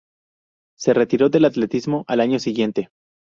Se 0.79 0.95
retiró 0.95 1.29
del 1.29 1.45
atletismo 1.45 2.05
al 2.07 2.21
año 2.21 2.39
siguiente. 2.39 2.89